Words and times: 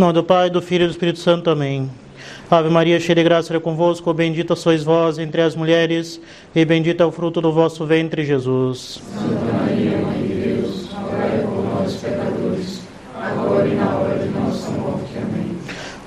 Nome 0.00 0.14
do 0.14 0.24
Pai, 0.24 0.48
do 0.48 0.62
Filho 0.62 0.84
e 0.84 0.86
do 0.86 0.92
Espírito 0.92 1.18
Santo. 1.18 1.50
Amém. 1.50 1.90
Ave 2.50 2.70
Maria, 2.70 2.98
cheia 2.98 3.16
de 3.16 3.22
graça, 3.22 3.54
é 3.54 3.60
convosco, 3.60 4.14
bendita 4.14 4.56
sois 4.56 4.82
vós 4.82 5.18
entre 5.18 5.42
as 5.42 5.54
mulheres, 5.54 6.18
e 6.54 6.64
bendito 6.64 7.02
é 7.02 7.06
o 7.06 7.12
fruto 7.12 7.38
do 7.38 7.52
vosso 7.52 7.84
ventre, 7.84 8.24
Jesus. 8.24 9.02
Santa 9.12 9.52
Maria, 9.52 9.98
Mãe 9.98 10.22
de 10.22 10.34
Deus, 10.34 10.88
rogai 10.90 11.44
por 11.44 11.64
nós, 11.64 11.96
pecadores, 11.96 12.80
agora 13.14 13.68
e 13.68 13.74
na 13.74 13.94
hora 13.94 14.18
de 14.18 14.28
nossa 14.30 14.70
morte. 14.70 15.18
Amém. 15.18 15.58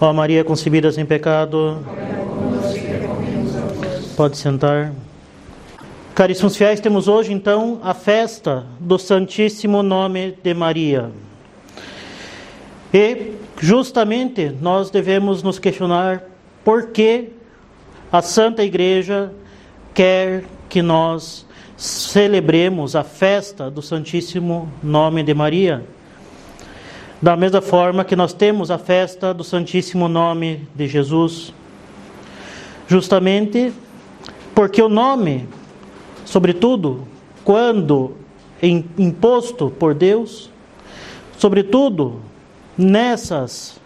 Ó 0.02 0.12
Maria, 0.12 0.44
concebida 0.44 0.92
sem 0.92 1.06
pecado, 1.06 1.78
pode 4.18 4.38
sentar. 4.38 4.92
Caríssimos 6.16 6.58
fiéis, 6.58 6.80
temos 6.80 7.08
hoje 7.08 7.32
então 7.32 7.80
a 7.84 7.94
festa 7.94 8.66
do 8.80 8.98
Santíssimo 8.98 9.84
Nome 9.84 10.36
de 10.44 10.54
Maria. 10.56 11.12
E 12.92 13.43
justamente 13.64 14.54
nós 14.60 14.90
devemos 14.90 15.42
nos 15.42 15.58
questionar 15.58 16.22
por 16.66 16.88
que 16.88 17.30
a 18.12 18.22
Santa 18.22 18.62
Igreja 18.62 19.32
quer 19.94 20.44
que 20.68 20.82
nós 20.82 21.46
celebremos 21.78 22.94
a 22.94 23.06
festa 23.06 23.72
do 23.72 23.82
Santíssimo 23.82 24.70
Nome 24.84 25.24
de 25.24 25.34
Maria. 25.34 25.82
Da 27.22 27.38
mesma 27.38 27.62
forma 27.62 28.04
que 28.04 28.18
nós 28.18 28.34
temos 28.34 28.70
a 28.70 28.78
festa 28.78 29.34
do 29.34 29.46
Santíssimo 29.46 30.10
Nome 30.10 30.68
de 30.76 30.86
Jesus. 30.86 31.54
Justamente 32.86 33.72
porque 34.54 34.82
o 34.82 34.90
nome, 34.90 35.48
sobretudo 36.26 37.08
quando 37.46 38.18
imposto 38.62 39.72
por 39.72 39.94
Deus, 39.94 40.50
sobretudo 41.38 42.33
nessas 42.78 43.80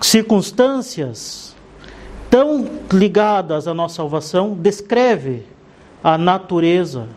circunstâncias 0.00 1.54
tão 2.30 2.68
ligadas 2.92 3.66
à 3.66 3.74
nossa 3.74 3.96
salvação, 3.96 4.54
descreve 4.54 5.44
a 6.02 6.18
natureza 6.18 7.08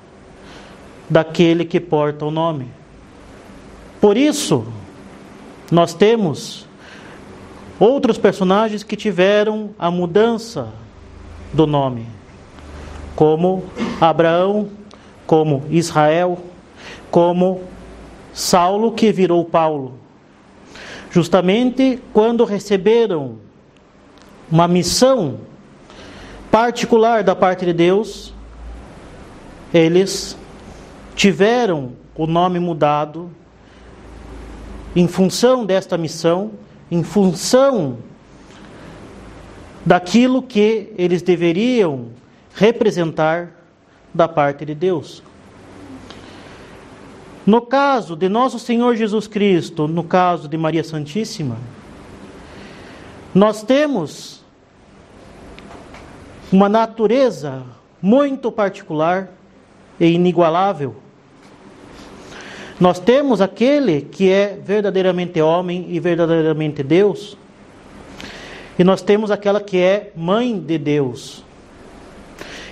daquele 1.09 1.66
que 1.66 1.80
porta 1.80 2.25
o 2.25 2.31
nome. 2.31 2.67
Por 4.00 4.17
isso, 4.17 4.66
nós 5.69 5.94
temos 5.94 6.66
outros 7.80 8.17
personagens 8.17 8.84
que 8.84 8.95
tiveram 8.95 9.72
a 9.78 9.92
mudança 9.92 10.69
do 11.53 11.67
nome, 11.67 12.08
como 13.16 13.64
Abraão, 14.00 14.69
como 15.28 15.64
Israel, 15.69 16.38
como 17.09 17.62
Saulo 18.34 18.92
que 18.92 19.12
virou 19.12 19.44
Paulo. 19.46 19.94
Justamente 21.10 22.02
quando 22.14 22.46
receberam 22.46 23.38
uma 24.50 24.68
missão 24.68 25.40
particular 26.50 27.24
da 27.24 27.36
parte 27.36 27.66
de 27.66 27.74
Deus, 27.74 28.34
eles 29.74 30.38
tiveram 31.16 31.94
o 32.16 32.28
nome 32.28 32.59
mudado 32.59 33.30
em 34.96 35.08
função 35.08 35.66
desta 35.66 35.98
missão, 35.98 36.52
em 36.90 37.04
função 37.04 37.98
daquilo 39.86 40.42
que 40.42 40.92
eles 40.98 41.22
deveriam 41.22 42.08
representar 42.54 43.52
da 44.14 44.28
parte 44.28 44.66
de 44.66 44.76
Deus. 44.76 45.24
No 47.45 47.61
caso 47.61 48.16
de 48.16 48.30
nosso 48.30 48.59
Senhor 48.59 48.95
Jesus 48.95 49.25
Cristo, 49.25 49.88
no 49.88 50.03
caso 50.03 50.47
de 50.47 50.58
Maria 50.58 50.84
Santíssima, 50.84 51.58
nós 53.34 53.64
temos 53.64 54.44
uma 56.52 56.69
natureza 56.69 57.63
muito 58.02 58.52
particular 58.52 59.31
e 60.00 60.06
inigualável. 60.07 60.96
Nós 62.79 63.00
temos 63.00 63.41
aquele 63.41 64.02
que 64.02 64.29
é 64.29 64.59
verdadeiramente 64.63 65.41
homem 65.41 65.88
e 65.90 66.00
verdadeiramente 66.00 66.84
Deus, 66.84 67.38
e 68.78 68.84
nós 68.84 69.02
temos 69.02 69.31
aquela 69.31 69.62
que 69.62 69.78
é 69.78 70.12
mãe 70.16 70.59
de 70.59 70.78
Deus, 70.78 71.44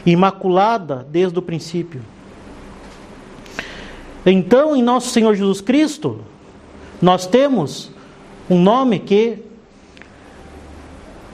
imaculada 0.06 1.06
desde 1.10 1.38
o 1.40 1.42
princípio. 1.42 2.02
Então, 4.32 4.76
em 4.76 4.84
nosso 4.84 5.10
Senhor 5.10 5.34
Jesus 5.34 5.60
Cristo, 5.60 6.20
nós 7.02 7.26
temos 7.26 7.90
um 8.48 8.62
nome 8.62 9.00
que 9.00 9.40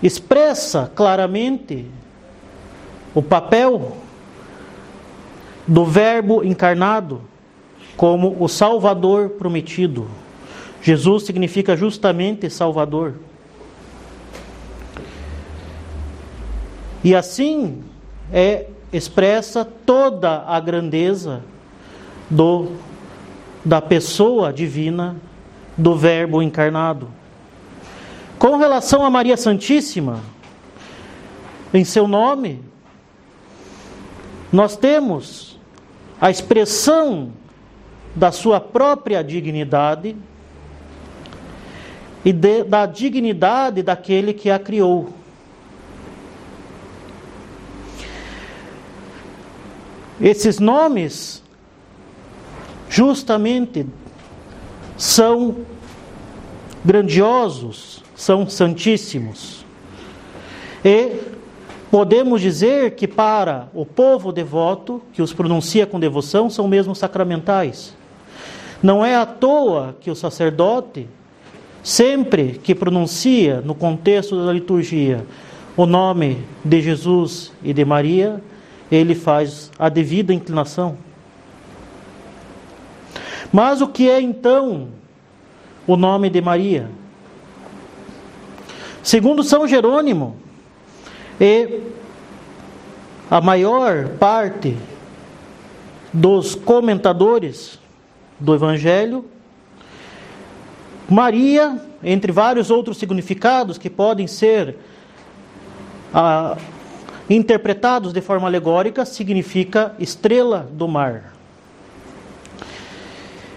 expressa 0.01 0.89
claramente 0.95 1.88
o 3.13 3.22
papel 3.22 3.97
do 5.67 5.84
Verbo 5.84 6.41
encarnado 6.41 7.22
como 7.97 8.38
o 8.39 8.47
Salvador 8.47 9.31
prometido. 9.31 10.07
Jesus 10.81 11.23
significa 11.23 11.75
justamente 11.75 12.50
Salvador. 12.50 13.16
E 17.03 17.13
assim 17.13 17.84
é 18.31 18.67
expressa 18.94 19.66
toda 19.66 20.45
a 20.47 20.57
grandeza 20.61 21.44
do 22.30 22.72
da 23.66 23.81
pessoa 23.81 24.53
divina 24.53 25.16
do 25.75 25.96
Verbo 25.96 26.41
encarnado. 26.41 27.09
Com 28.38 28.58
relação 28.58 29.03
a 29.03 29.09
Maria 29.09 29.36
Santíssima, 29.36 30.22
em 31.74 31.84
seu 31.84 32.08
nome, 32.08 32.64
nós 34.53 34.78
temos 34.78 35.59
a 36.22 36.30
expressão 36.30 37.31
da 38.16 38.31
sua 38.31 38.59
própria 38.59 39.24
dignidade 39.24 40.16
e 42.24 42.31
de, 42.31 42.64
da 42.64 42.85
dignidade 42.85 43.81
daquele 43.81 44.34
que 44.34 44.50
a 44.50 44.59
criou. 44.59 45.09
Esses 50.22 50.59
nomes 50.59 51.44
justamente 52.95 53.85
são 54.95 55.57
grandiosos, 56.83 58.01
são 58.16 58.47
santíssimos. 58.47 59.66
E 60.83 61.19
podemos 61.91 62.39
dizer 62.39 62.91
que 62.91 63.05
para 63.05 63.67
o 63.73 63.85
povo 63.85 64.31
devoto, 64.31 65.01
que 65.11 65.22
os 65.22 65.34
pronuncia 65.34 65.85
com 65.85 66.00
devoção, 66.00 66.50
são 66.50 66.69
mesmo 66.69 66.95
sacramentais. 66.95 67.94
Não 68.81 69.05
é 69.05 69.13
à 69.13 69.25
toa 69.25 69.97
que 70.00 70.09
o 70.09 70.16
sacerdote, 70.16 71.05
sempre 71.84 72.61
que 72.63 72.73
pronuncia 72.73 73.59
no 73.59 73.75
contexto 73.75 74.45
da 74.45 74.53
liturgia 74.53 75.25
o 75.75 75.85
nome 75.85 76.38
de 76.63 76.81
Jesus 76.81 77.51
e 77.61 77.73
de 77.73 77.84
Maria, 77.84 78.41
ele 78.89 79.16
faz 79.16 79.69
a 79.78 79.89
devida 79.89 80.34
inclinação. 80.34 81.04
Mas 83.51 83.81
o 83.81 83.88
que 83.88 84.09
é 84.09 84.19
então 84.19 84.89
o 85.88 85.95
nome 85.95 86.29
de 86.29 86.41
Maria? 86.41 86.89
Segundo 89.03 89.44
São 89.44 89.67
Jerônimo, 89.67 90.35
e 91.39 91.81
a 93.29 93.41
maior 93.41 94.09
parte 94.17 94.78
dos 96.11 96.55
comentadores 96.55 97.79
do 98.39 98.55
Evangelho, 98.55 99.25
Maria, 101.09 101.79
entre 102.03 102.31
vários 102.31 102.72
outros 102.72 102.97
significados 102.97 103.78
que 103.78 103.90
podem 103.90 104.25
ser 104.28 104.78
ah, 106.14 106.58
interpretados 107.29 108.11
de 108.11 108.22
forma 108.22 108.47
alegórica, 108.47 109.05
significa 109.05 109.93
estrela 109.99 110.67
do 110.72 110.87
mar. 110.87 111.34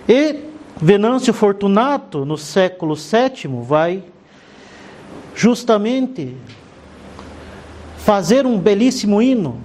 E 0.08 0.36
Venâncio 0.80 1.34
Fortunato, 1.34 2.24
no 2.24 2.38
século 2.38 2.94
VII, 2.94 3.62
vai 3.62 4.02
justamente 5.34 6.34
fazer 7.98 8.46
um 8.46 8.58
belíssimo 8.58 9.20
hino 9.20 9.60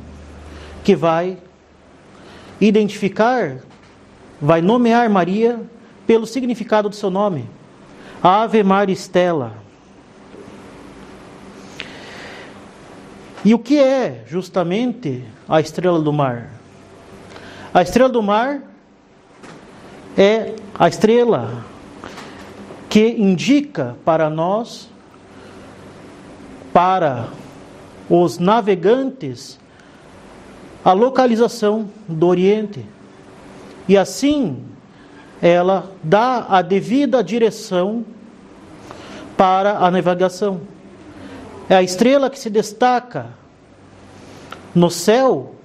que 0.83 0.97
vai 0.97 1.37
identificar, 2.59 3.59
vai 4.41 4.61
nomear 4.61 5.09
Maria 5.09 5.61
pelo 6.05 6.27
significado 6.27 6.89
do 6.89 6.95
seu 6.95 7.09
nome. 7.09 7.49
Ave 8.21 8.63
Maria 8.63 8.93
Stella. 8.95 9.53
E 13.45 13.53
o 13.53 13.59
que 13.59 13.79
é 13.79 14.23
justamente 14.27 15.23
a 15.47 15.61
estrela 15.61 16.01
do 16.01 16.11
mar? 16.11 16.49
A 17.73 17.81
estrela 17.81 18.09
do 18.09 18.21
mar 18.21 18.72
é 20.17 20.53
a 20.77 20.87
estrela 20.87 21.63
que 22.89 23.07
indica 23.07 23.95
para 24.05 24.29
nós, 24.29 24.89
para 26.71 27.27
os 28.09 28.37
navegantes, 28.37 29.59
a 30.85 30.93
localização 30.93 31.89
do 32.07 32.27
Oriente. 32.27 32.85
E 33.87 33.97
assim, 33.97 34.63
ela 35.41 35.91
dá 36.03 36.45
a 36.47 36.61
devida 36.61 37.23
direção 37.23 38.05
para 39.35 39.77
a 39.79 39.89
navegação. 39.89 40.61
É 41.69 41.75
a 41.75 41.83
estrela 41.83 42.29
que 42.29 42.37
se 42.37 42.49
destaca 42.49 43.27
no 44.75 44.89
céu 44.89 45.55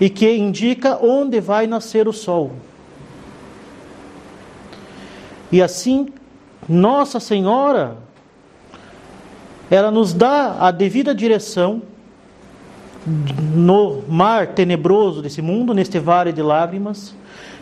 e 0.00 0.10
que 0.10 0.30
indica 0.36 0.98
onde 1.02 1.40
vai 1.40 1.66
nascer 1.66 2.06
o 2.06 2.12
sol. 2.12 2.52
E 5.54 5.62
assim, 5.62 6.08
Nossa 6.68 7.20
Senhora, 7.20 7.98
ela 9.70 9.88
nos 9.88 10.12
dá 10.12 10.56
a 10.58 10.72
devida 10.72 11.14
direção 11.14 11.80
no 13.54 14.02
mar 14.08 14.48
tenebroso 14.48 15.22
desse 15.22 15.40
mundo, 15.40 15.72
neste 15.72 16.00
vale 16.00 16.32
de 16.32 16.42
lágrimas, 16.42 17.14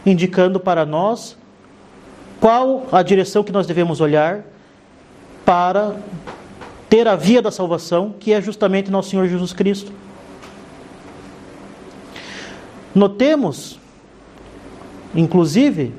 indicando 0.06 0.58
para 0.58 0.86
nós 0.86 1.36
qual 2.40 2.86
a 2.90 3.02
direção 3.02 3.44
que 3.44 3.52
nós 3.52 3.66
devemos 3.66 4.00
olhar 4.00 4.42
para 5.44 5.94
ter 6.88 7.06
a 7.06 7.14
via 7.14 7.42
da 7.42 7.50
salvação, 7.50 8.14
que 8.18 8.32
é 8.32 8.40
justamente 8.40 8.90
nosso 8.90 9.10
Senhor 9.10 9.28
Jesus 9.28 9.52
Cristo. 9.52 9.92
Notemos, 12.94 13.78
inclusive, 15.14 15.92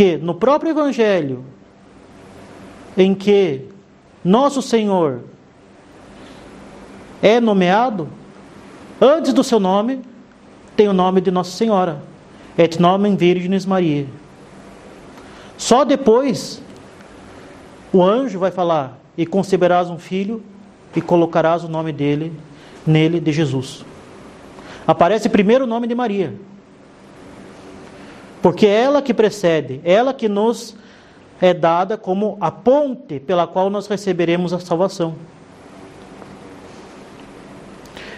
que 0.00 0.16
no 0.16 0.34
próprio 0.34 0.70
Evangelho, 0.70 1.44
em 2.96 3.14
que 3.14 3.66
nosso 4.24 4.62
Senhor 4.62 5.24
é 7.22 7.38
nomeado, 7.38 8.08
antes 8.98 9.34
do 9.34 9.44
seu 9.44 9.60
nome, 9.60 10.00
tem 10.74 10.88
o 10.88 10.94
nome 10.94 11.20
de 11.20 11.30
Nossa 11.30 11.50
Senhora, 11.50 12.02
et 12.56 12.80
nomen 12.80 13.14
Virginis 13.14 13.66
Maria. 13.66 14.06
Só 15.58 15.84
depois 15.84 16.62
o 17.92 18.02
anjo 18.02 18.38
vai 18.38 18.50
falar: 18.50 18.98
E 19.18 19.26
conceberás 19.26 19.90
um 19.90 19.98
filho 19.98 20.42
e 20.96 21.02
colocarás 21.02 21.62
o 21.62 21.68
nome 21.68 21.92
dele 21.92 22.32
nele 22.86 23.20
de 23.20 23.32
Jesus. 23.32 23.84
Aparece 24.86 25.28
primeiro 25.28 25.64
o 25.64 25.68
nome 25.68 25.86
de 25.86 25.94
Maria. 25.94 26.32
Porque 28.42 28.66
é 28.66 28.82
ela 28.82 29.02
que 29.02 29.12
precede, 29.12 29.80
ela 29.84 30.14
que 30.14 30.28
nos 30.28 30.74
é 31.40 31.54
dada 31.54 31.96
como 31.96 32.36
a 32.40 32.50
ponte 32.50 33.18
pela 33.18 33.46
qual 33.46 33.70
nós 33.70 33.86
receberemos 33.86 34.52
a 34.52 34.60
salvação. 34.60 35.14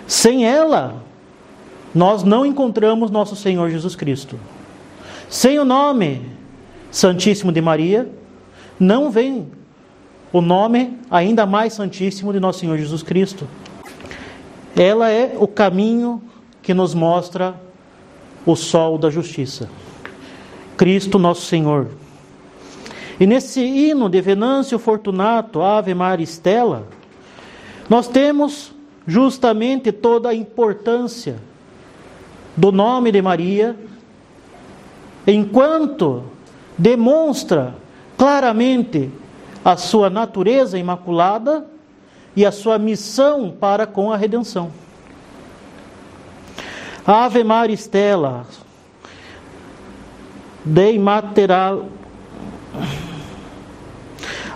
Sem 0.06 0.44
ela, 0.44 1.02
nós 1.94 2.22
não 2.22 2.44
encontramos 2.44 3.10
nosso 3.10 3.36
Senhor 3.36 3.70
Jesus 3.70 3.94
Cristo. 3.94 4.38
Sem 5.28 5.58
o 5.58 5.64
nome 5.64 6.30
Santíssimo 6.90 7.50
de 7.50 7.60
Maria, 7.60 8.10
não 8.78 9.10
vem 9.10 9.50
o 10.32 10.40
nome 10.40 10.98
ainda 11.10 11.46
mais 11.46 11.74
santíssimo 11.74 12.32
de 12.32 12.40
nosso 12.40 12.60
Senhor 12.60 12.76
Jesus 12.76 13.02
Cristo. 13.02 13.46
Ela 14.76 15.10
é 15.10 15.34
o 15.38 15.46
caminho 15.46 16.22
que 16.62 16.74
nos 16.74 16.94
mostra 16.94 17.54
o 18.44 18.56
sol 18.56 18.98
da 18.98 19.10
justiça. 19.10 19.68
Cristo 20.82 21.16
nosso 21.16 21.42
Senhor. 21.42 21.86
E 23.20 23.24
nesse 23.24 23.60
hino 23.60 24.08
de 24.08 24.20
Venâncio 24.20 24.80
Fortunato, 24.80 25.62
Ave 25.62 25.94
Maria 25.94 26.26
Stella, 26.26 26.88
nós 27.88 28.08
temos 28.08 28.72
justamente 29.06 29.92
toda 29.92 30.30
a 30.30 30.34
importância 30.34 31.36
do 32.56 32.72
nome 32.72 33.12
de 33.12 33.22
Maria, 33.22 33.76
enquanto 35.24 36.24
demonstra 36.76 37.76
claramente 38.18 39.08
a 39.64 39.76
sua 39.76 40.10
natureza 40.10 40.76
imaculada 40.76 41.64
e 42.34 42.44
a 42.44 42.50
sua 42.50 42.76
missão 42.76 43.54
para 43.56 43.86
com 43.86 44.10
a 44.10 44.16
redenção. 44.16 44.72
Ave 47.06 47.44
Maria 47.44 47.76
Stella, 47.76 48.44
Dei 50.64 50.98
Materal. 50.98 51.88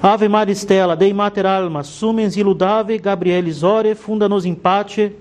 Ave 0.03 0.29
Maria 0.29 0.55
Stella, 0.55 0.95
Dei 0.95 1.13
Mater 1.13 1.47
Alma, 1.47 1.83
Sumens 1.83 2.37
Iludave, 2.37 2.99
Gabrielis 2.99 3.63
Ore, 3.63 3.95
Funda 3.95 4.29
nos 4.29 4.45
Impate, 4.45 5.13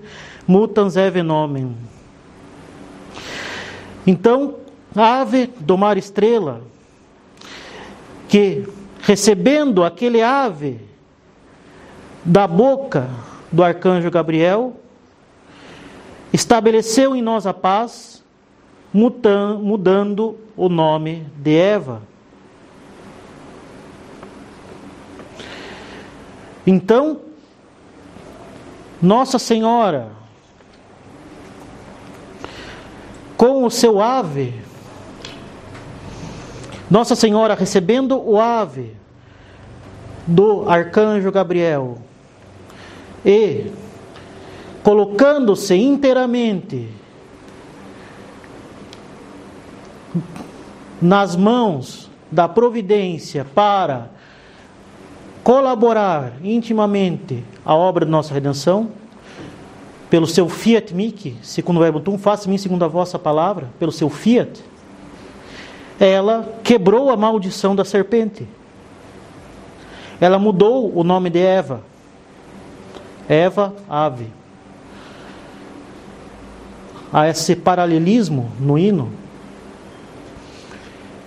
Mutans 0.46 0.96
Eve 0.96 1.22
Nomen. 1.22 1.76
Então, 4.06 4.56
ave 4.94 5.48
do 5.58 5.76
mar 5.76 5.96
estrela, 5.96 6.62
que 8.28 8.68
recebendo 9.02 9.82
aquele 9.82 10.22
ave 10.22 10.80
da 12.24 12.46
boca 12.46 13.08
do 13.50 13.64
arcanjo 13.64 14.10
Gabriel, 14.10 14.76
estabeleceu 16.32 17.16
em 17.16 17.22
nós 17.22 17.46
a 17.46 17.54
paz, 17.54 18.15
mudando 18.92 20.38
o 20.56 20.68
nome 20.68 21.26
de 21.36 21.56
Eva. 21.56 22.02
Então, 26.66 27.20
Nossa 29.00 29.38
Senhora, 29.38 30.08
com 33.36 33.64
o 33.64 33.70
seu 33.70 34.00
ave, 34.00 34.54
nossa 36.90 37.14
Senhora 37.14 37.54
recebendo 37.54 38.16
o 38.18 38.40
ave 38.40 38.94
do 40.26 40.68
arcanjo 40.68 41.30
Gabriel 41.30 41.98
e 43.24 43.70
colocando-se 44.82 45.74
inteiramente 45.74 46.88
nas 51.00 51.36
mãos 51.36 52.10
da 52.30 52.48
providência 52.48 53.44
para 53.44 54.10
colaborar 55.42 56.32
intimamente 56.42 57.44
a 57.64 57.74
obra 57.74 58.04
de 58.04 58.10
nossa 58.10 58.34
redenção, 58.34 58.90
pelo 60.10 60.26
seu 60.26 60.48
fiat 60.48 60.94
mihi, 60.94 61.36
segundo 61.42 61.76
o 61.76 61.80
verbo 61.80 62.00
tum, 62.00 62.16
faça-me 62.16 62.58
segundo 62.58 62.84
a 62.84 62.88
vossa 62.88 63.18
palavra, 63.18 63.68
pelo 63.78 63.92
seu 63.92 64.08
fiat, 64.08 64.62
ela 65.98 66.58
quebrou 66.62 67.10
a 67.10 67.16
maldição 67.16 67.74
da 67.74 67.84
serpente. 67.84 68.46
Ela 70.20 70.38
mudou 70.38 70.92
o 70.96 71.02
nome 71.02 71.30
de 71.30 71.38
Eva. 71.38 71.80
Eva, 73.28 73.74
ave. 73.88 74.28
Há 77.12 77.28
esse 77.28 77.56
paralelismo 77.56 78.50
no 78.60 78.78
hino. 78.78 79.10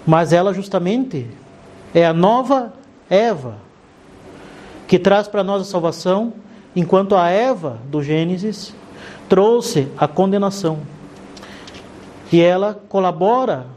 Mas 0.05 0.33
ela 0.33 0.53
justamente 0.53 1.27
é 1.93 2.05
a 2.05 2.13
nova 2.13 2.73
Eva 3.09 3.55
que 4.87 4.97
traz 4.97 5.27
para 5.27 5.43
nós 5.43 5.61
a 5.61 5.65
salvação, 5.65 6.33
enquanto 6.75 7.15
a 7.15 7.29
Eva 7.29 7.79
do 7.85 8.01
Gênesis 8.01 8.73
trouxe 9.27 9.87
a 9.95 10.07
condenação. 10.07 10.79
E 12.31 12.41
ela 12.41 12.79
colabora 12.89 13.67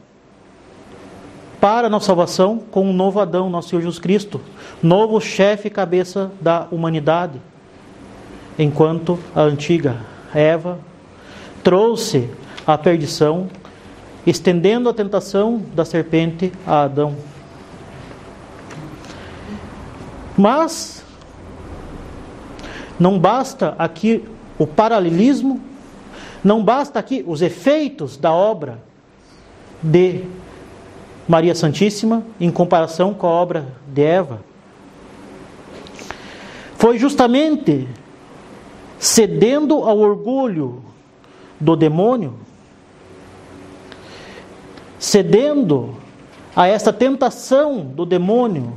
para 1.60 1.86
a 1.86 1.90
nossa 1.90 2.06
salvação 2.06 2.58
com 2.58 2.88
um 2.88 2.92
novo 2.92 3.20
Adão, 3.20 3.50
nosso 3.50 3.68
Senhor 3.68 3.82
Jesus 3.82 3.98
Cristo, 3.98 4.40
novo 4.82 5.20
chefe 5.20 5.68
e 5.68 5.70
cabeça 5.70 6.32
da 6.40 6.66
humanidade. 6.70 7.40
Enquanto 8.58 9.18
a 9.34 9.42
antiga 9.42 9.98
Eva 10.34 10.78
trouxe 11.62 12.28
a 12.66 12.76
perdição, 12.76 13.48
estendendo 14.26 14.88
a 14.88 14.94
tentação 14.94 15.62
da 15.74 15.84
serpente 15.84 16.52
a 16.66 16.82
Adão. 16.82 17.16
Mas 20.36 21.04
não 22.98 23.18
basta 23.18 23.74
aqui 23.78 24.24
o 24.58 24.66
paralelismo, 24.66 25.60
não 26.42 26.62
basta 26.62 26.98
aqui 26.98 27.24
os 27.26 27.42
efeitos 27.42 28.16
da 28.16 28.32
obra 28.32 28.82
de 29.82 30.24
Maria 31.28 31.54
Santíssima 31.54 32.24
em 32.40 32.50
comparação 32.50 33.14
com 33.14 33.26
a 33.26 33.30
obra 33.30 33.66
de 33.86 34.02
Eva. 34.02 34.40
Foi 36.76 36.98
justamente 36.98 37.88
cedendo 38.98 39.82
ao 39.82 39.98
orgulho 39.98 40.82
do 41.58 41.76
demônio, 41.76 42.34
cedendo 45.02 45.96
a 46.54 46.68
esta 46.68 46.92
tentação 46.92 47.80
do 47.80 48.06
demônio 48.06 48.74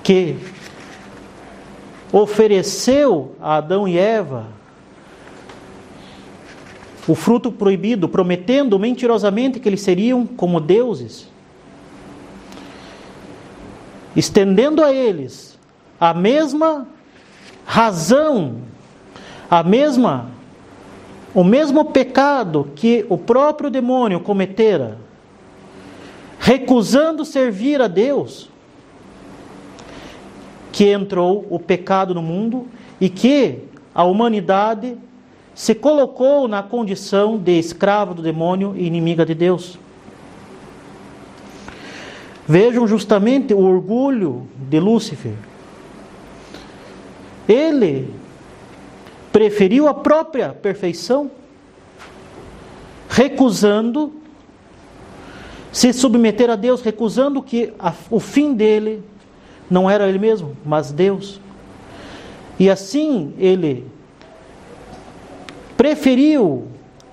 que 0.00 0.36
ofereceu 2.12 3.34
a 3.40 3.56
Adão 3.56 3.88
e 3.88 3.98
Eva 3.98 4.46
o 7.08 7.14
fruto 7.16 7.50
proibido, 7.50 8.08
prometendo 8.08 8.78
mentirosamente 8.78 9.58
que 9.58 9.68
eles 9.68 9.80
seriam 9.80 10.24
como 10.24 10.60
deuses, 10.60 11.28
estendendo 14.14 14.80
a 14.80 14.92
eles 14.92 15.58
a 15.98 16.14
mesma 16.14 16.86
razão, 17.64 18.58
a 19.50 19.64
mesma 19.64 20.30
o 21.34 21.42
mesmo 21.42 21.86
pecado 21.86 22.70
que 22.76 23.04
o 23.08 23.18
próprio 23.18 23.68
demônio 23.68 24.20
cometera, 24.20 25.04
recusando 26.46 27.24
servir 27.24 27.82
a 27.82 27.88
Deus, 27.88 28.48
que 30.70 30.92
entrou 30.92 31.44
o 31.50 31.58
pecado 31.58 32.14
no 32.14 32.22
mundo 32.22 32.68
e 33.00 33.08
que 33.08 33.64
a 33.92 34.04
humanidade 34.04 34.96
se 35.56 35.74
colocou 35.74 36.46
na 36.46 36.62
condição 36.62 37.36
de 37.36 37.58
escravo 37.58 38.14
do 38.14 38.22
demônio 38.22 38.74
e 38.76 38.86
inimiga 38.86 39.26
de 39.26 39.34
Deus. 39.34 39.76
Vejam 42.46 42.86
justamente 42.86 43.52
o 43.52 43.58
orgulho 43.58 44.46
de 44.70 44.78
Lúcifer. 44.78 45.34
Ele 47.48 48.14
preferiu 49.32 49.88
a 49.88 49.94
própria 49.94 50.50
perfeição, 50.50 51.28
recusando 53.08 54.25
se 55.72 55.92
submeter 55.92 56.50
a 56.50 56.56
Deus, 56.56 56.82
recusando 56.82 57.42
que 57.42 57.72
a, 57.78 57.92
o 58.10 58.18
fim 58.18 58.54
dele 58.54 59.02
não 59.70 59.90
era 59.90 60.08
ele 60.08 60.18
mesmo, 60.18 60.56
mas 60.64 60.92
Deus. 60.92 61.40
E 62.58 62.70
assim 62.70 63.34
ele 63.38 63.86
preferiu 65.76 66.68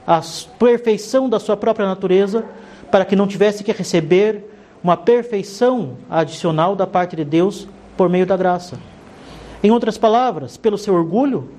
a 0.08 0.22
perfeição 0.58 1.30
da 1.30 1.40
sua 1.40 1.58
própria 1.58 1.86
natureza 1.86 2.46
para 2.90 3.06
que 3.06 3.16
não 3.16 3.28
tivesse 3.28 3.64
que 3.64 3.72
receber 3.72 4.50
uma 4.84 4.98
perfeição 4.98 5.98
adicional 6.10 6.76
da 6.76 6.86
parte 6.86 7.16
de 7.16 7.24
Deus 7.24 7.68
por 7.98 8.10
meio 8.10 8.26
da 8.26 8.38
graça. 8.38 8.78
Em 9.64 9.72
outras 9.72 9.98
palavras, 9.98 10.58
pelo 10.58 10.78
seu 10.78 10.94
orgulho, 10.94 11.50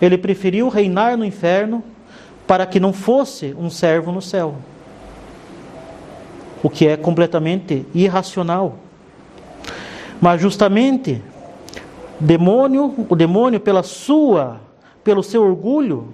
ele 0.00 0.18
preferiu 0.18 0.68
reinar 0.68 1.16
no 1.16 1.24
inferno 1.24 1.82
para 2.46 2.66
que 2.66 2.78
não 2.78 2.92
fosse 2.92 3.54
um 3.58 3.70
servo 3.70 4.12
no 4.12 4.20
céu. 4.20 4.56
O 6.64 6.68
que 6.68 6.88
é 6.88 6.96
completamente 6.96 7.86
irracional. 7.94 8.74
Mas 10.20 10.40
justamente 10.40 11.22
demônio, 12.18 13.06
o 13.08 13.14
demônio 13.14 13.60
pela 13.60 13.84
sua 13.84 14.60
pelo 15.04 15.22
seu 15.22 15.42
orgulho, 15.42 16.08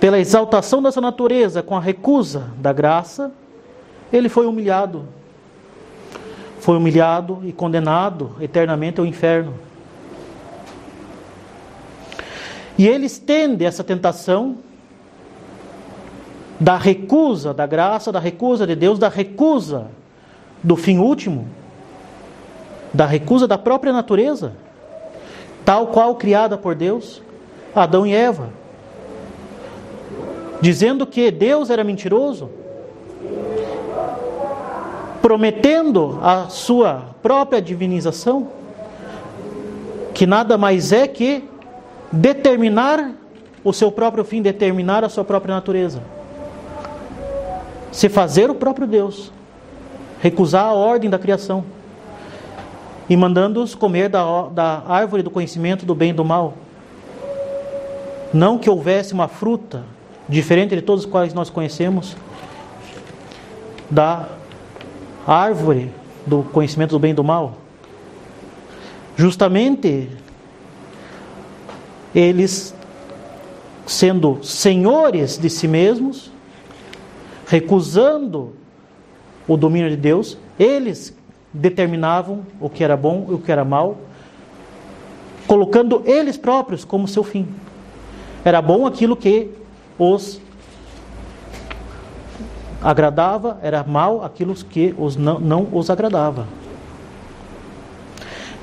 pela 0.00 0.18
exaltação 0.18 0.82
dessa 0.82 1.00
natureza 1.00 1.62
com 1.62 1.76
a 1.76 1.80
recusa 1.80 2.50
da 2.58 2.72
graça, 2.72 3.30
ele 4.12 4.28
foi 4.28 4.44
humilhado. 4.44 5.06
Foi 6.58 6.76
humilhado 6.76 7.40
e 7.44 7.52
condenado 7.52 8.34
eternamente 8.40 8.98
ao 8.98 9.06
inferno. 9.06 9.54
E 12.76 12.88
ele 12.88 13.06
estende 13.06 13.64
essa 13.64 13.84
tentação 13.84 14.58
da 16.62 16.76
recusa 16.76 17.52
da 17.52 17.66
graça, 17.66 18.12
da 18.12 18.20
recusa 18.20 18.64
de 18.64 18.76
Deus, 18.76 18.96
da 18.96 19.08
recusa 19.08 19.88
do 20.62 20.76
fim 20.76 20.98
último, 20.98 21.48
da 22.94 23.04
recusa 23.04 23.48
da 23.48 23.58
própria 23.58 23.92
natureza 23.92 24.52
tal 25.64 25.88
qual 25.88 26.14
criada 26.14 26.56
por 26.56 26.76
Deus, 26.76 27.20
Adão 27.74 28.06
e 28.06 28.14
Eva. 28.14 28.50
Dizendo 30.60 31.04
que 31.04 31.32
Deus 31.32 31.68
era 31.68 31.82
mentiroso, 31.82 32.48
prometendo 35.20 36.20
a 36.22 36.48
sua 36.48 37.06
própria 37.20 37.60
divinização, 37.60 38.48
que 40.14 40.26
nada 40.26 40.56
mais 40.56 40.92
é 40.92 41.08
que 41.08 41.42
determinar 42.12 43.12
o 43.64 43.72
seu 43.72 43.90
próprio 43.90 44.24
fim, 44.24 44.40
determinar 44.40 45.02
a 45.02 45.08
sua 45.08 45.24
própria 45.24 45.54
natureza. 45.54 46.21
Se 47.92 48.08
fazer 48.08 48.50
o 48.50 48.54
próprio 48.54 48.86
Deus, 48.86 49.30
recusar 50.20 50.64
a 50.64 50.72
ordem 50.72 51.10
da 51.10 51.18
criação 51.18 51.64
e 53.08 53.16
mandando-os 53.16 53.74
comer 53.74 54.08
da, 54.08 54.48
da 54.48 54.82
árvore 54.88 55.22
do 55.22 55.30
conhecimento 55.30 55.84
do 55.84 55.94
bem 55.94 56.10
e 56.10 56.14
do 56.14 56.24
mal. 56.24 56.54
Não 58.32 58.58
que 58.58 58.70
houvesse 58.70 59.12
uma 59.12 59.28
fruta 59.28 59.84
diferente 60.28 60.74
de 60.74 60.80
todos 60.80 61.04
os 61.04 61.10
quais 61.10 61.34
nós 61.34 61.50
conhecemos, 61.50 62.16
da 63.90 64.26
árvore 65.26 65.90
do 66.26 66.42
conhecimento 66.44 66.92
do 66.92 66.98
bem 66.98 67.10
e 67.10 67.14
do 67.14 67.22
mal. 67.22 67.58
Justamente 69.16 70.08
eles 72.14 72.74
sendo 73.86 74.38
senhores 74.42 75.36
de 75.36 75.50
si 75.50 75.68
mesmos, 75.68 76.30
recusando 77.52 78.54
o 79.46 79.58
domínio 79.58 79.90
de 79.90 79.96
Deus, 79.96 80.38
eles 80.58 81.14
determinavam 81.52 82.46
o 82.58 82.70
que 82.70 82.82
era 82.82 82.96
bom 82.96 83.26
e 83.28 83.34
o 83.34 83.38
que 83.38 83.52
era 83.52 83.62
mal, 83.62 83.98
colocando 85.46 86.02
eles 86.06 86.38
próprios 86.38 86.82
como 86.82 87.06
seu 87.06 87.22
fim. 87.22 87.46
Era 88.42 88.62
bom 88.62 88.86
aquilo 88.86 89.14
que 89.14 89.50
os 89.98 90.40
agradava, 92.80 93.58
era 93.62 93.84
mal 93.84 94.24
aquilo 94.24 94.54
que 94.54 94.94
os 94.96 95.14
não, 95.14 95.38
não 95.38 95.68
os 95.72 95.90
agradava. 95.90 96.48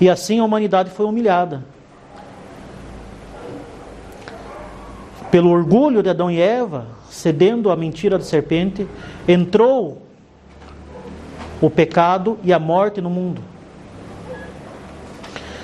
E 0.02 0.10
assim 0.10 0.40
a 0.40 0.44
humanidade 0.44 0.90
foi 0.90 1.06
humilhada. 1.06 1.64
Pelo 5.30 5.52
orgulho 5.52 6.02
de 6.02 6.10
Adão 6.10 6.32
e 6.32 6.42
Eva, 6.42 6.98
cedendo 7.10 7.72
à 7.72 7.76
mentira 7.76 8.18
da 8.18 8.24
serpente, 8.24 8.88
entrou 9.28 10.02
o 11.62 11.70
pecado 11.70 12.38
e 12.44 12.54
a 12.54 12.60
morte 12.60 13.02
no 13.02 13.10
mundo. 13.10 13.42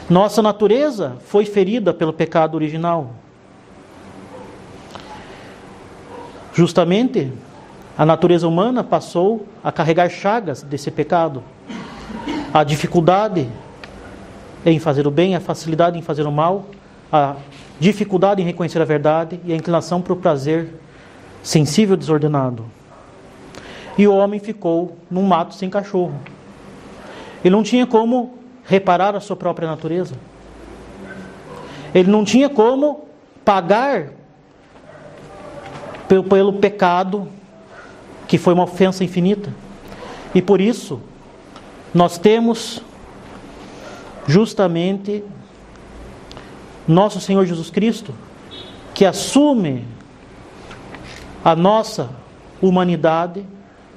Nossa 0.10 0.42
natureza 0.42 1.18
foi 1.26 1.46
ferida 1.46 1.94
pelo 1.94 2.14
pecado 2.14 2.56
original. 2.56 3.12
Justamente, 6.54 7.32
a 7.98 8.06
natureza 8.06 8.48
humana 8.48 8.84
passou 8.84 9.48
a 9.64 9.72
carregar 9.72 10.10
chagas 10.10 10.62
desse 10.62 10.92
pecado. 10.92 11.44
A 12.54 12.64
dificuldade 12.64 13.50
em 14.66 14.80
fazer 14.80 15.06
o 15.06 15.12
bem, 15.12 15.36
a 15.36 15.40
facilidade 15.40 15.98
em 15.98 16.02
fazer 16.02 16.26
o 16.26 16.32
mal, 16.32 16.66
a 17.12 17.36
dificuldade 17.80 18.42
em 18.42 18.46
reconhecer 18.46 18.82
a 18.82 18.86
verdade 18.86 19.40
e 19.46 19.54
a 19.54 19.56
inclinação 19.56 20.02
para 20.02 20.14
o 20.14 20.16
prazer 20.16 20.74
sensível 21.46 21.96
desordenado. 21.96 22.66
E 23.96 24.08
o 24.08 24.16
homem 24.16 24.40
ficou 24.40 24.98
num 25.12 25.22
mato 25.22 25.54
sem 25.54 25.70
cachorro. 25.70 26.20
Ele 27.44 27.56
não 27.56 27.62
tinha 27.62 27.86
como 27.86 28.34
reparar 28.66 29.16
a 29.16 29.20
sua 29.20 29.36
própria 29.36 29.68
natureza. 29.68 30.16
Ele 31.94 32.10
não 32.10 32.26
tinha 32.26 32.50
como 32.50 33.06
pagar 33.46 34.10
pelo, 36.08 36.24
pelo 36.24 36.54
pecado 36.54 37.28
que 38.28 38.40
foi 38.40 38.56
uma 38.56 38.64
ofensa 38.64 39.04
infinita. 39.04 39.54
E 40.34 40.42
por 40.42 40.60
isso, 40.60 41.00
nós 41.94 42.18
temos 42.18 42.82
justamente 44.26 45.24
nosso 46.88 47.22
Senhor 47.22 47.46
Jesus 47.46 47.70
Cristo, 47.70 48.16
que 48.96 49.06
assume 49.06 49.86
a 51.46 51.56
nossa 51.56 52.10
humanidade 52.60 53.46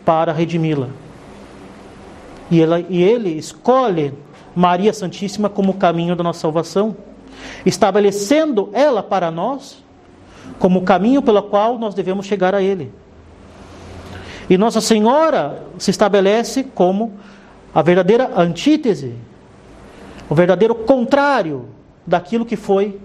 para 0.05 0.33
redimi-la. 0.33 0.91
E, 2.51 2.61
e 2.91 3.03
ele 3.03 3.31
escolhe 3.31 4.13
Maria 4.55 4.93
Santíssima 4.93 5.49
como 5.49 5.73
caminho 5.73 6.15
da 6.15 6.23
nossa 6.23 6.41
salvação, 6.41 6.95
estabelecendo 7.65 8.69
ela 8.75 9.03
para 9.03 9.31
nós 9.31 9.83
como 10.59 10.81
o 10.81 10.83
caminho 10.83 11.23
pelo 11.23 11.43
qual 11.43 11.79
nós 11.79 11.95
devemos 11.95 12.27
chegar 12.27 12.55
a 12.55 12.63
Ele. 12.63 12.93
E 14.51 14.59
Nossa 14.59 14.81
Senhora 14.81 15.63
se 15.79 15.91
estabelece 15.91 16.65
como 16.65 17.15
a 17.75 17.81
verdadeira 17.81 18.31
antítese, 18.37 19.15
o 20.29 20.35
verdadeiro 20.35 20.75
contrário 20.75 21.69
daquilo 22.07 22.45
que 22.45 22.57
foi 22.57 23.01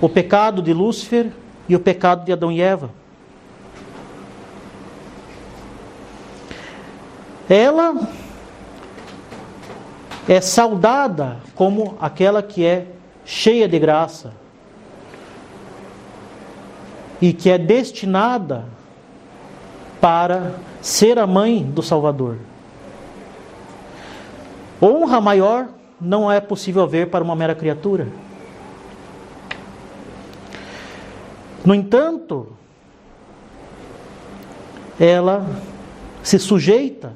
o 0.00 0.08
pecado 0.08 0.62
de 0.62 0.72
Lúcifer 0.72 1.30
e 1.68 1.74
o 1.74 1.80
pecado 1.80 2.24
de 2.24 2.32
Adão 2.32 2.50
e 2.52 2.60
Eva. 2.60 3.01
Ela 7.48 7.94
é 10.28 10.40
saudada 10.40 11.38
como 11.54 11.96
aquela 12.00 12.42
que 12.42 12.64
é 12.64 12.86
cheia 13.24 13.68
de 13.68 13.78
graça 13.78 14.32
e 17.20 17.32
que 17.32 17.50
é 17.50 17.58
destinada 17.58 18.64
para 20.00 20.54
ser 20.80 21.18
a 21.18 21.26
mãe 21.26 21.62
do 21.62 21.82
Salvador. 21.82 22.38
Honra 24.80 25.20
maior 25.20 25.68
não 26.00 26.30
é 26.30 26.40
possível 26.40 26.86
ver 26.88 27.08
para 27.08 27.22
uma 27.22 27.36
mera 27.36 27.54
criatura. 27.54 28.08
No 31.64 31.72
entanto, 31.72 32.48
ela 34.98 35.46
se 36.24 36.38
sujeita 36.38 37.12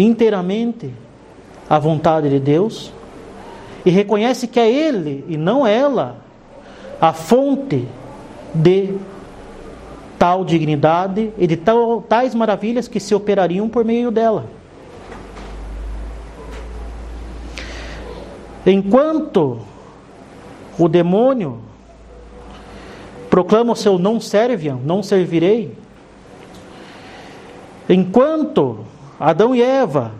inteiramente 0.00 0.92
à 1.68 1.78
vontade 1.78 2.28
de 2.28 2.40
Deus 2.40 2.92
e 3.84 3.90
reconhece 3.90 4.46
que 4.46 4.58
é 4.58 4.70
Ele 4.70 5.24
e 5.28 5.36
não 5.36 5.66
ela 5.66 6.18
a 7.00 7.12
fonte 7.12 7.86
de 8.54 8.94
tal 10.18 10.44
dignidade 10.44 11.32
e 11.38 11.46
de 11.46 11.56
tal, 11.56 12.02
tais 12.02 12.34
maravilhas 12.34 12.86
que 12.86 13.00
se 13.00 13.14
operariam 13.14 13.68
por 13.68 13.84
meio 13.84 14.10
dela. 14.10 14.46
Enquanto 18.66 19.60
o 20.78 20.88
demônio 20.88 21.60
proclama 23.30 23.72
o 23.72 23.76
seu 23.76 23.98
não 23.98 24.20
serviam, 24.20 24.78
não 24.84 25.02
servirei, 25.02 25.74
enquanto 27.88 28.80
Adão 29.20 29.54
e 29.54 29.60
Eva 29.60 30.12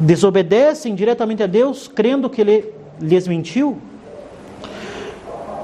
desobedecem 0.00 0.92
diretamente 0.96 1.40
a 1.40 1.46
Deus, 1.46 1.86
crendo 1.86 2.28
que 2.28 2.40
Ele 2.40 2.74
lhes 3.00 3.28
mentiu, 3.28 3.78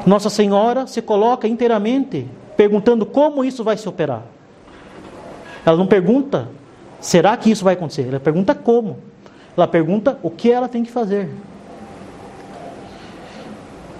Nossa 0.06 0.30
Senhora 0.30 0.86
se 0.86 1.02
coloca 1.02 1.48
inteiramente 1.48 2.28
perguntando 2.56 3.04
como 3.04 3.44
isso 3.44 3.64
vai 3.64 3.76
se 3.76 3.88
operar. 3.88 4.22
Ela 5.66 5.76
não 5.76 5.86
pergunta, 5.86 6.48
será 7.00 7.36
que 7.36 7.50
isso 7.50 7.64
vai 7.64 7.74
acontecer? 7.74 8.06
Ela 8.06 8.20
pergunta 8.20 8.54
como. 8.54 8.98
Ela 9.56 9.66
pergunta 9.66 10.18
o 10.22 10.30
que 10.30 10.50
ela 10.50 10.68
tem 10.68 10.84
que 10.84 10.90
fazer. 10.90 11.28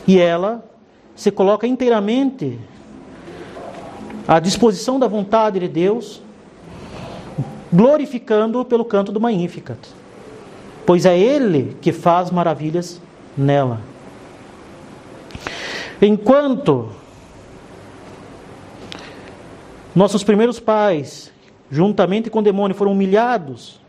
E 0.06 0.20
ela 0.20 0.64
se 1.16 1.30
coloca 1.30 1.66
inteiramente 1.66 2.58
à 4.28 4.38
disposição 4.38 4.98
da 4.98 5.06
vontade 5.06 5.58
de 5.58 5.68
Deus, 5.68 6.23
glorificando 7.74 8.64
pelo 8.64 8.84
canto 8.84 9.10
do 9.10 9.20
Magnificat, 9.20 9.80
pois 10.86 11.04
é 11.04 11.18
Ele 11.18 11.76
que 11.80 11.92
faz 11.92 12.30
maravilhas 12.30 13.00
nela. 13.36 13.80
Enquanto 16.00 16.90
nossos 19.92 20.22
primeiros 20.22 20.60
pais, 20.60 21.32
juntamente 21.68 22.30
com 22.30 22.38
o 22.38 22.42
demônio, 22.42 22.76
foram 22.76 22.92
humilhados 22.92 23.80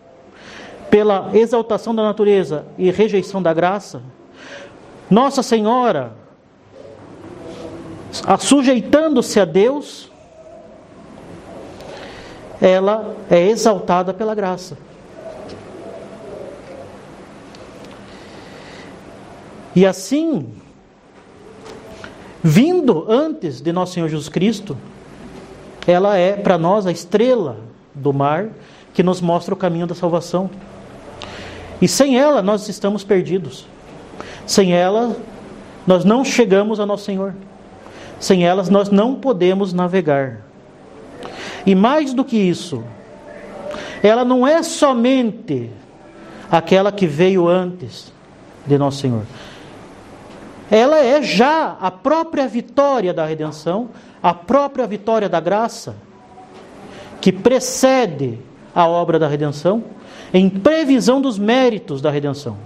pela 0.89 1.30
exaltação 1.34 1.94
da 1.94 2.01
natureza 2.01 2.65
e 2.77 2.89
rejeição 2.89 3.42
da 3.42 3.54
graça, 3.54 4.01
Nossa 5.10 5.44
Senhora, 5.44 6.13
sujeitando-se 8.39 9.39
a 9.39 9.46
Deus, 9.46 10.10
ela 12.65 13.15
é 13.29 13.48
exaltada 13.48 14.12
pela 14.12 14.34
graça. 14.34 14.75
E 19.75 19.86
assim, 19.86 20.47
vindo 22.43 23.06
antes 23.08 23.62
de 23.62 23.71
nosso 23.71 23.93
Senhor 23.93 24.10
Jesus 24.10 24.30
Cristo, 24.30 24.75
ela 25.86 26.17
é 26.17 26.34
para 26.34 26.58
nós 26.58 26.88
a 26.88 26.91
estrela 26.91 27.58
do 27.93 28.12
mar 28.12 28.49
que 28.95 29.04
nos 29.04 29.21
mostra 29.21 29.54
o 29.54 29.58
caminho 29.58 29.86
da 29.86 29.93
salvação. 29.93 30.49
E 31.80 31.88
sem 31.88 32.17
ela 32.17 32.41
nós 32.41 32.67
estamos 32.67 33.04
perdidos. 33.04 33.67
Sem 34.47 34.73
ela 34.73 35.15
nós 35.86 36.04
não 36.04 36.25
chegamos 36.25 36.80
a 36.80 36.86
nosso 36.86 37.04
Senhor. 37.04 37.36
Sem 38.19 38.43
elas 38.43 38.69
nós 38.69 38.89
não 38.89 39.13
podemos 39.13 39.71
navegar. 39.71 40.41
E 41.65 41.73
mais 41.73 42.13
do 42.13 42.23
que 42.23 42.38
isso, 42.38 42.84
ela 44.04 44.23
não 44.23 44.45
é 44.45 44.62
somente 44.62 45.71
aquela 46.51 46.91
que 46.91 47.08
veio 47.08 47.47
antes 47.47 48.13
de 48.65 48.78
nosso 48.78 48.99
Senhor. 48.99 49.23
Ela 50.69 50.99
é 50.99 51.21
já 51.21 51.78
a 51.80 51.91
própria 51.91 52.47
vitória 52.47 53.13
da 53.13 53.25
redenção, 53.25 53.89
a 54.21 54.34
própria 54.34 54.88
vitória 54.88 55.30
da 55.30 55.39
graça, 55.39 55.95
que 57.21 57.32
precede 57.32 58.39
a 58.73 58.88
obra 58.88 59.17
da 59.17 59.28
redenção 59.28 59.84
em 60.34 60.49
previsão 60.49 61.21
dos 61.21 61.39
méritos 61.39 62.01
da 62.01 62.10
redenção, 62.10 62.58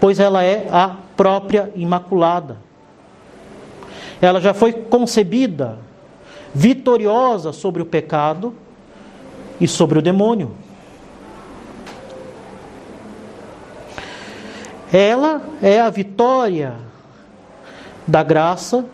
pois 0.00 0.18
ela 0.18 0.42
é 0.42 0.66
a 0.70 0.96
própria 1.16 1.70
Imaculada. 1.74 2.58
Ela 4.20 4.40
já 4.40 4.52
foi 4.52 4.72
concebida 4.72 5.78
vitoriosa 6.56 7.52
sobre 7.52 7.82
o 7.82 7.84
pecado 7.84 8.54
e 9.60 9.68
sobre 9.68 9.98
o 9.98 10.02
demônio. 10.02 10.52
Ela 14.90 15.42
é 15.60 15.78
a 15.78 15.90
vitória 15.90 16.72
da 18.06 18.22
graça, 18.22 18.86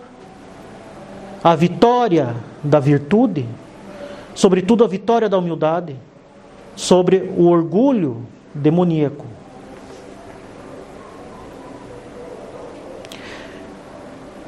a 1.44 1.55
vitória 1.55 2.35
da 2.64 2.81
virtude, 2.81 3.46
sobretudo 4.35 4.83
a 4.83 4.88
vitória 4.88 5.29
da 5.29 5.38
humildade 5.38 5.96
sobre 6.75 7.33
o 7.37 7.46
orgulho 7.46 8.27
demoníaco. 8.53 9.25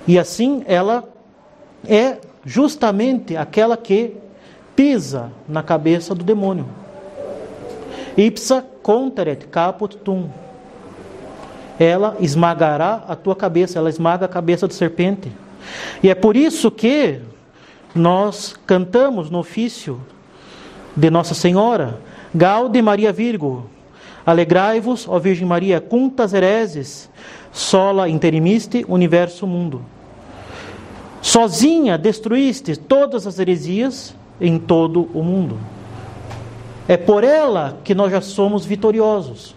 E 0.04 0.18
assim 0.18 0.64
ela 0.66 1.13
é 1.88 2.18
justamente 2.44 3.36
aquela 3.36 3.76
que 3.76 4.14
pisa 4.76 5.30
na 5.48 5.62
cabeça 5.62 6.14
do 6.14 6.24
demônio. 6.24 6.66
Ipsa 8.16 8.64
conteret 8.82 9.46
caput 9.46 9.96
tum. 9.96 10.28
Ela 11.78 12.16
esmagará 12.20 13.04
a 13.08 13.16
tua 13.16 13.34
cabeça, 13.34 13.78
ela 13.78 13.90
esmaga 13.90 14.26
a 14.26 14.28
cabeça 14.28 14.68
do 14.68 14.74
serpente. 14.74 15.32
E 16.02 16.08
é 16.08 16.14
por 16.14 16.36
isso 16.36 16.70
que 16.70 17.20
nós 17.94 18.54
cantamos 18.66 19.30
no 19.30 19.38
ofício 19.38 20.00
de 20.96 21.10
Nossa 21.10 21.34
Senhora, 21.34 21.98
Gaude 22.32 22.80
Maria 22.80 23.12
Virgo, 23.12 23.66
alegrai-vos, 24.24 25.08
ó 25.08 25.18
Virgem 25.18 25.46
Maria, 25.46 25.80
cuntas 25.80 26.32
hereses, 26.32 27.10
sola 27.52 28.08
interimiste 28.08 28.84
universo 28.88 29.46
mundo. 29.46 29.84
Sozinha 31.24 31.96
destruíste 31.96 32.76
todas 32.76 33.26
as 33.26 33.38
heresias 33.38 34.14
em 34.38 34.58
todo 34.58 35.08
o 35.14 35.22
mundo. 35.22 35.58
É 36.86 36.98
por 36.98 37.24
ela 37.24 37.78
que 37.82 37.94
nós 37.94 38.12
já 38.12 38.20
somos 38.20 38.66
vitoriosos. 38.66 39.56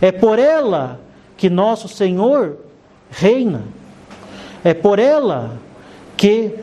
É 0.00 0.10
por 0.10 0.40
ela 0.40 1.00
que 1.36 1.48
nosso 1.48 1.86
Senhor 1.86 2.56
reina. 3.08 3.62
É 4.64 4.74
por 4.74 4.98
ela 4.98 5.56
que 6.16 6.58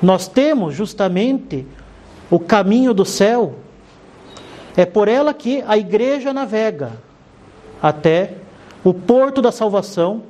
nós 0.00 0.28
temos 0.28 0.72
justamente 0.72 1.66
o 2.30 2.38
caminho 2.38 2.94
do 2.94 3.04
céu 3.04 3.56
é 4.76 4.84
por 4.84 5.08
ela 5.08 5.32
que 5.34 5.64
a 5.66 5.76
igreja 5.76 6.32
navega 6.32 6.92
até 7.82 8.34
o 8.84 8.92
porto 8.92 9.40
da 9.40 9.50
salvação 9.50 10.22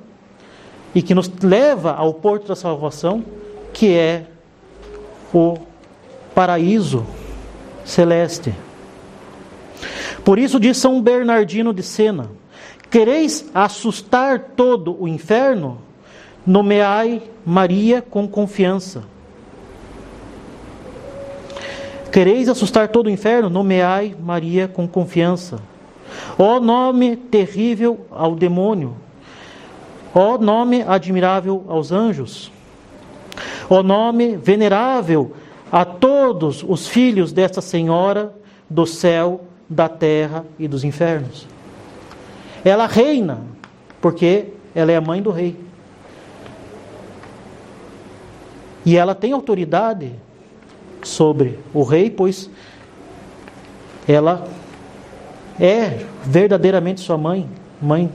e 0.94 1.02
que 1.02 1.14
nos 1.14 1.30
leva 1.42 1.92
ao 1.92 2.14
porto 2.14 2.48
da 2.48 2.56
salvação, 2.56 3.24
que 3.72 3.92
é 3.94 4.24
o 5.32 5.56
paraíso 6.34 7.06
celeste. 7.84 8.54
Por 10.24 10.38
isso 10.38 10.58
diz 10.58 10.76
São 10.76 11.00
Bernardino 11.00 11.72
de 11.72 11.82
Sena: 11.82 12.30
Quereis 12.90 13.48
assustar 13.54 14.52
todo 14.56 14.96
o 15.00 15.06
inferno? 15.06 15.78
Nomeai 16.46 17.22
Maria 17.44 18.00
com 18.00 18.28
confiança 18.28 19.02
Quereis 22.16 22.48
assustar 22.48 22.88
todo 22.88 23.08
o 23.08 23.10
inferno? 23.10 23.50
Nomeai 23.50 24.16
Maria 24.18 24.66
com 24.66 24.88
confiança. 24.88 25.58
Ó 26.38 26.58
nome 26.58 27.14
terrível 27.14 28.06
ao 28.10 28.34
demônio. 28.34 28.96
Ó 30.18 30.38
nome 30.38 30.80
admirável 30.80 31.62
aos 31.68 31.92
anjos. 31.92 32.50
Ó 33.68 33.82
nome 33.82 34.34
venerável 34.34 35.34
a 35.70 35.84
todos 35.84 36.64
os 36.66 36.88
filhos 36.88 37.34
desta 37.34 37.60
Senhora 37.60 38.34
do 38.68 38.86
céu 38.86 39.42
da 39.68 39.90
terra 39.90 40.46
e 40.58 40.66
dos 40.66 40.84
infernos. 40.84 41.46
Ela 42.64 42.86
reina, 42.86 43.42
porque 44.00 44.54
ela 44.74 44.90
é 44.90 44.96
a 44.96 45.02
mãe 45.02 45.20
do 45.20 45.30
rei. 45.30 45.54
E 48.86 48.96
ela 48.96 49.14
tem 49.14 49.32
autoridade 49.32 50.12
sobre 51.02 51.58
o 51.74 51.82
rei, 51.82 52.08
pois 52.08 52.48
ela 54.08 54.48
é 55.60 56.06
verdadeiramente 56.24 57.02
sua 57.02 57.18
mãe, 57.18 57.46
mãe 57.82 58.10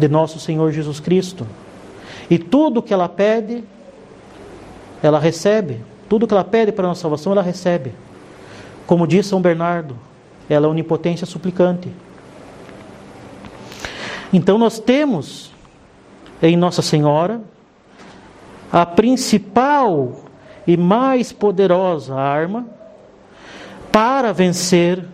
de 0.00 0.08
nosso 0.08 0.40
Senhor 0.40 0.72
Jesus 0.72 0.98
Cristo. 0.98 1.46
E 2.28 2.38
tudo 2.38 2.82
que 2.82 2.92
ela 2.92 3.08
pede, 3.08 3.62
ela 5.02 5.18
recebe. 5.18 5.80
Tudo 6.08 6.26
que 6.26 6.34
ela 6.34 6.42
pede 6.42 6.72
para 6.72 6.86
a 6.86 6.88
nossa 6.88 7.02
salvação, 7.02 7.32
ela 7.32 7.42
recebe. 7.42 7.92
Como 8.86 9.06
diz 9.06 9.26
São 9.26 9.40
Bernardo, 9.40 9.96
ela 10.48 10.66
é 10.66 10.68
onipotência 10.68 11.26
suplicante. 11.26 11.88
Então 14.32 14.58
nós 14.58 14.78
temos 14.78 15.52
em 16.42 16.56
Nossa 16.56 16.82
Senhora 16.82 17.40
a 18.72 18.86
principal 18.86 20.24
e 20.66 20.76
mais 20.76 21.32
poderosa 21.32 22.14
arma 22.14 22.66
para 23.90 24.32
vencer 24.32 25.04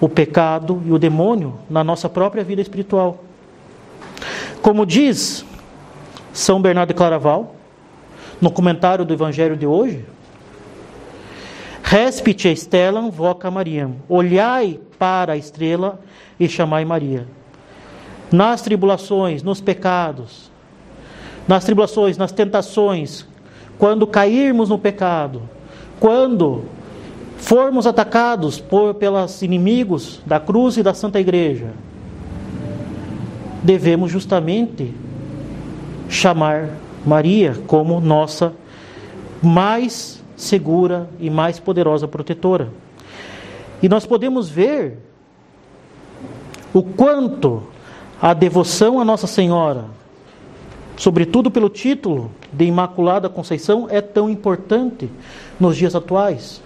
o 0.00 0.08
pecado 0.08 0.82
e 0.86 0.92
o 0.92 0.98
demônio 0.98 1.54
na 1.68 1.84
nossa 1.84 2.08
própria 2.08 2.42
vida 2.42 2.62
espiritual. 2.62 3.22
Como 4.62 4.86
diz 4.86 5.44
São 6.32 6.60
Bernardo 6.60 6.88
de 6.88 6.94
Claraval, 6.94 7.54
no 8.40 8.50
comentário 8.50 9.04
do 9.04 9.12
Evangelho 9.12 9.56
de 9.56 9.66
hoje, 9.66 10.04
Respite 11.90 12.46
estelam 12.46 13.10
voca 13.10 13.50
Mariam. 13.50 13.96
Olhai 14.08 14.78
para 14.96 15.32
a 15.32 15.36
estrela 15.36 15.98
e 16.38 16.48
chamai 16.48 16.84
Maria. 16.84 17.26
Nas 18.30 18.62
tribulações, 18.62 19.42
nos 19.42 19.60
pecados, 19.60 20.52
nas 21.48 21.64
tribulações, 21.64 22.16
nas 22.16 22.30
tentações, 22.30 23.26
quando 23.76 24.06
cairmos 24.06 24.68
no 24.68 24.78
pecado, 24.78 25.42
quando 25.98 26.62
formos 27.40 27.86
atacados 27.86 28.60
por 28.60 28.94
pelos 28.94 29.42
inimigos 29.42 30.20
da 30.26 30.38
cruz 30.38 30.76
e 30.76 30.82
da 30.82 30.92
Santa 30.94 31.18
Igreja, 31.18 31.72
devemos 33.62 34.12
justamente 34.12 34.94
chamar 36.08 36.68
Maria 37.04 37.56
como 37.66 38.00
nossa 38.00 38.52
mais 39.42 40.22
segura 40.36 41.08
e 41.18 41.30
mais 41.30 41.58
poderosa 41.58 42.06
protetora. 42.06 42.68
E 43.82 43.88
nós 43.88 44.04
podemos 44.04 44.48
ver 44.48 44.98
o 46.74 46.82
quanto 46.82 47.62
a 48.20 48.34
devoção 48.34 49.00
a 49.00 49.04
Nossa 49.04 49.26
Senhora, 49.26 49.86
sobretudo 50.96 51.50
pelo 51.50 51.70
título 51.70 52.30
de 52.52 52.66
Imaculada 52.66 53.30
Conceição, 53.30 53.86
é 53.90 54.02
tão 54.02 54.28
importante 54.28 55.08
nos 55.58 55.76
dias 55.76 55.94
atuais. 55.94 56.62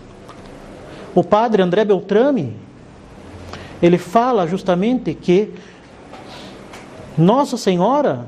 O 1.14 1.22
padre 1.22 1.62
André 1.62 1.84
Beltrame, 1.84 2.56
ele 3.80 3.98
fala 3.98 4.46
justamente 4.46 5.14
que 5.14 5.52
Nossa 7.16 7.56
Senhora 7.56 8.26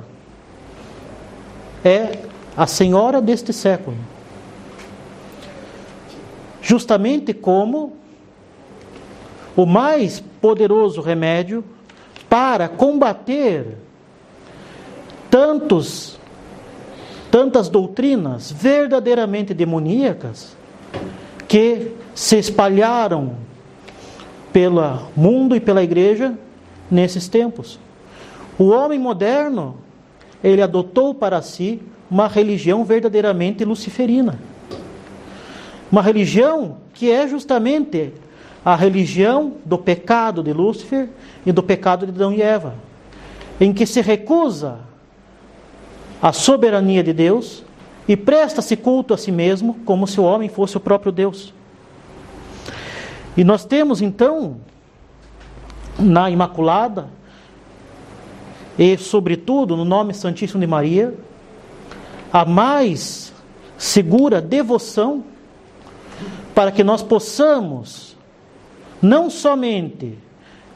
é 1.85 2.21
a 2.57 2.67
Senhora 2.67 3.21
deste 3.21 3.53
século. 3.53 3.97
Justamente 6.63 7.35
como 7.35 7.97
o 9.57 9.67
mais 9.67 10.21
poderoso 10.41 11.01
remédio 11.01 11.65
para 12.29 12.69
combater 12.69 13.79
tantos 15.31 16.17
tantas 17.31 17.69
doutrinas 17.69 18.51
verdadeiramente 18.51 19.53
demoníacas 19.53 20.57
que 21.49 21.96
se 22.17 22.39
espalharam 22.39 23.35
pelo 24.51 24.81
mundo 25.15 25.55
e 25.55 25.61
pela 25.61 25.85
igreja 25.85 26.33
nesses 26.91 27.29
tempos. 27.29 27.79
O 28.59 28.69
homem 28.69 28.99
moderno, 28.99 29.77
ele 30.43 30.63
adotou 30.63 31.15
para 31.15 31.43
si 31.43 31.79
uma 32.11 32.27
religião 32.27 32.87
verdadeiramente 32.87 33.67
luciferina. 33.67 34.39
Uma 35.93 36.01
religião 36.01 36.79
que 36.95 37.11
é 37.11 37.29
justamente 37.29 38.15
a 38.65 38.75
religião 38.75 39.53
do 39.63 39.77
pecado 39.77 40.43
de 40.43 40.55
Lúcifer 40.55 41.11
e 41.45 41.53
do 41.53 41.63
pecado 41.63 42.07
de 42.07 42.13
Adão 42.13 42.33
e 42.33 42.41
Eva, 42.41 42.75
em 43.61 43.75
que 43.75 43.85
se 43.85 44.01
recusa 44.01 44.79
a 46.23 46.33
soberania 46.33 47.05
de 47.05 47.13
Deus 47.13 47.63
e 48.09 48.17
presta-se 48.17 48.75
culto 48.75 49.13
a 49.13 49.19
si 49.19 49.31
mesmo 49.31 49.75
como 49.85 50.07
se 50.07 50.19
o 50.19 50.25
homem 50.25 50.49
fosse 50.49 50.79
o 50.79 50.81
próprio 50.81 51.13
Deus. 51.13 51.53
E 53.37 53.45
nós 53.45 53.65
temos 53.65 54.01
então 54.01 54.57
na 55.99 56.31
Imaculada 56.31 57.09
e 58.79 58.97
sobretudo 58.97 59.77
no 59.77 59.85
nome 59.85 60.15
Santíssimo 60.15 60.61
de 60.61 60.67
Maria 60.67 61.15
a 62.33 62.45
mais 62.45 63.33
segura 63.79 64.41
devoção 64.41 65.25
para 66.55 66.73
que 66.73 66.83
nós 66.83 67.03
possamos 67.03 68.17
não 69.01 69.29
somente 69.29 70.19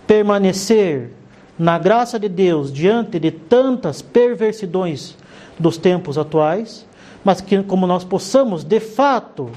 permanecer 0.06 1.12
na 1.58 1.78
graça 1.78 2.18
de 2.18 2.28
Deus 2.28 2.72
diante 2.72 3.18
de 3.18 3.30
tantas 3.30 4.02
perversidões 4.02 5.16
dos 5.58 5.76
tempos 5.76 6.16
atuais, 6.16 6.86
mas 7.24 7.40
que 7.40 7.62
como 7.62 7.86
nós 7.86 8.04
possamos 8.04 8.64
de 8.64 8.80
fato 8.80 9.50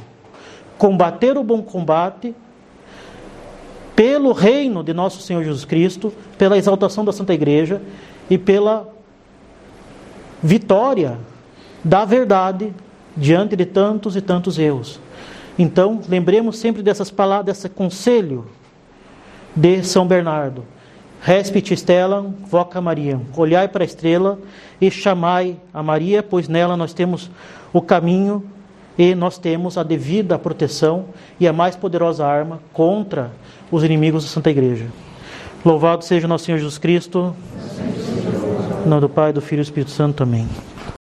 combater 0.78 1.38
o 1.38 1.44
bom 1.44 1.62
combate 1.62 2.36
pelo 4.04 4.34
reino 4.34 4.84
de 4.84 4.94
nosso 4.94 5.22
Senhor 5.22 5.46
Jesus 5.46 5.64
Cristo, 5.64 6.14
pela 6.38 6.58
exaltação 6.58 7.06
da 7.06 7.14
Santa 7.14 7.34
Igreja 7.34 7.82
e 8.30 8.38
pela 8.38 8.94
vitória 10.42 11.18
da 11.82 12.04
verdade 12.04 12.74
diante 13.16 13.56
de 13.56 13.66
tantos 13.66 14.18
e 14.18 14.22
tantos 14.22 14.60
erros. 14.60 15.00
Então, 15.58 16.02
lembremos 16.10 16.58
sempre 16.58 16.84
dessas 16.84 17.10
palavras, 17.10 17.46
desse 17.46 17.70
conselho 17.70 18.46
de 19.56 19.82
São 19.84 20.06
Bernardo. 20.06 20.66
Respite 21.22 21.74
stellam, 21.74 22.36
voca 22.46 22.82
Maria. 22.82 23.22
Olhai 23.38 23.70
para 23.70 23.86
a 23.86 23.88
estrela 23.88 24.38
e 24.82 24.92
chamai 24.92 25.56
a 25.74 25.82
Maria, 25.82 26.22
pois 26.22 26.50
nela 26.50 26.76
nós 26.76 26.92
temos 26.94 27.32
o 27.72 27.82
caminho 27.82 28.44
e 28.98 29.16
nós 29.16 29.38
temos 29.38 29.78
a 29.78 29.84
devida 29.84 30.38
proteção 30.38 31.06
e 31.40 31.48
a 31.48 31.54
mais 31.54 31.78
poderosa 31.78 32.26
arma 32.28 32.60
contra 32.74 33.32
os 33.76 33.84
inimigos 33.84 34.24
da 34.24 34.30
Santa 34.30 34.52
Igreja. 34.52 34.86
Louvado 35.66 36.06
seja 36.06 36.28
nosso 36.28 36.46
Senhor 36.46 36.58
Jesus 36.58 36.78
Cristo. 36.78 37.36
Em 38.86 38.90
nome 38.90 39.02
do 39.02 39.10
Pai, 39.10 39.34
do 39.34 39.42
Filho 39.42 39.62
e 39.62 39.64
do 39.64 39.66
Espírito 39.66 39.92
Santo. 39.92 40.22
Amém. 40.22 40.48